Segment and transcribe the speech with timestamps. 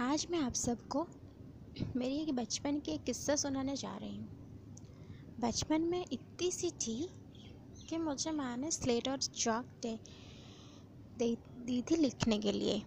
[0.00, 1.00] आज मैं आप सबको
[1.94, 4.28] मेरी एक बचपन की एक किस्सा सुनाने जा रही हूँ।
[5.38, 7.08] बचपन में इतनी सी थी
[7.88, 9.98] कि मुझे माँ ने स्लेट और चॉक दे
[11.16, 12.80] दे, दी थी लिखने के लिए।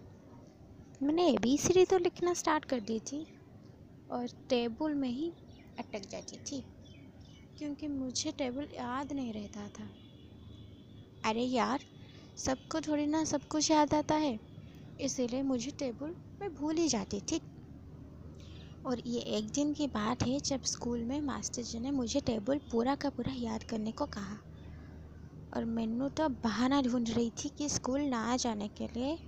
[1.00, 3.26] मैंने ए बी सी तो लिखना स्टार्ट कर दी थी
[4.10, 5.28] और टेबल में ही
[5.78, 6.62] अटक जाती थी,
[7.58, 9.88] क्योंकि मुझे टेबल याद नहीं रहता था।
[11.24, 11.84] अरे यार,
[12.36, 14.51] सबको थोड़ी ना सब कुछ याद आता है।
[15.02, 17.40] इसीलिए मुझे टेबल मैं भूल ही जाती थी।
[18.84, 22.58] और ये एक दिन की बात है जब स्कूल में मास्टर जी ने मुझे टेबल
[22.70, 24.38] पूरा का पूरा याद करने को कहा।
[25.52, 29.18] और मैनू तो बहाना ढूंढ रही थी कि स्कूल ना जाने के लिए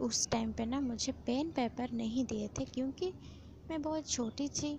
[0.00, 3.12] उस टाइम पे ना मुझे पेन, पेपर नहीं दिए थे क्योंकि
[3.70, 4.78] मैं बहुत छोटी थी।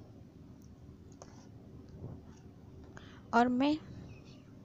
[3.34, 3.77] और मैं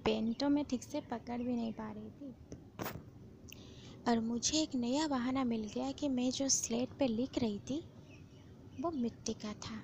[0.05, 2.35] पेन तो मैं ठीक से पकड़ भी नहीं पा रही थी।
[4.09, 7.85] और मुझे एक नया बहाना मिल गया कि मैं जो स्लेट पे लिख रही थी,
[8.81, 9.83] वो मिट्टी का था।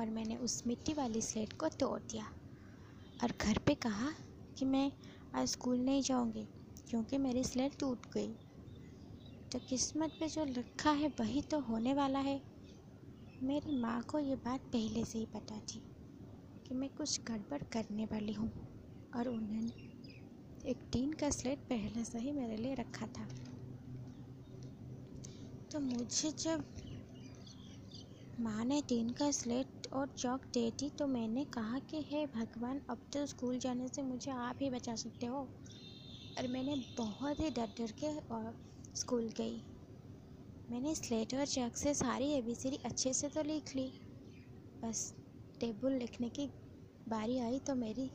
[0.00, 2.26] और मैंने उस मिट्टी वाली स्लेट को तोड़ दिया
[3.22, 4.12] और घर पे कहा
[4.56, 4.92] कि मैं
[5.34, 6.48] आज स्कूल नहीं जाऊँगी
[6.90, 8.34] क्योंकि मेरी स्लेट टूट गई।
[9.52, 12.40] तो किस्मत पे जो लिखा है, वही तो होने वाला है।
[13.42, 15.82] मेरी माँ को ये बात पहले से ही पता थी
[16.66, 18.52] कि मैं कुछ गड़बड़ करने वाली हूँ
[19.16, 19.87] और उन्होंने
[20.64, 23.28] एक टीन का स्लेट पहले से ही मेरे लिए रखा था।
[25.70, 26.64] तो मुझे जब
[28.40, 32.80] माँ ने टीन का स्लेट और चौक दे दी तो मैंने कहा कि, हे भगवान,
[32.90, 35.48] अब तो स्कूल जाने से मुझे आप ही बचा सकते हो।
[36.38, 38.54] और मैंने बहुत ही डर डर के और
[38.94, 39.62] स्कूल गई।
[40.70, 43.92] मैंने स्लेट और चौक से सारी ए बी सी अच्छे से तो लिख ली।
[44.82, 45.14] बस
[45.60, 46.50] टेबल लिखने की
[47.08, 48.10] बारी आई तो मेरी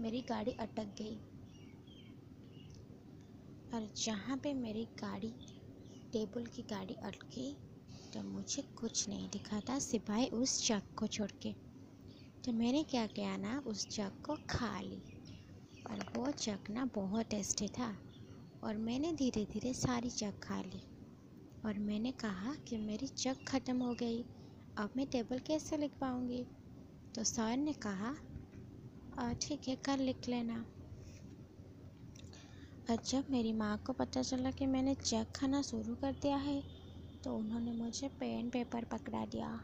[0.00, 1.20] मेरी गाड़ी अटक गई।
[3.72, 5.32] और जहाँ पे मेरी गाड़ी,
[6.12, 7.56] टेबल की गाड़ी अटकी
[8.12, 11.52] तो मुझे कुछ नहीं दिखा था सिपाही उस चक को छोड़ के।
[12.44, 15.00] तो मैंने क्या किया ना, उस चक को खा ली।
[15.90, 17.96] और वो चक ना बहुत टेस्टी था।
[18.62, 20.82] और मैंने धीरे धीरे सारी चक खा ली।
[21.64, 24.24] और मैंने कहा कि मेरी चक ख़त्म हो गई।
[24.76, 26.46] अब मैं टेबल कैसे लिख पाऊँगी
[27.14, 28.14] तो सर ने कहा
[29.40, 30.64] ठीक है, कल लिख लेना।
[32.88, 36.62] और जब मेरी माँ को पता चला कि मैंने चेक खाना शुरू कर दिया है
[37.24, 39.60] तो उन्होंने मुझे पेन पेपर पकड़ा दिया।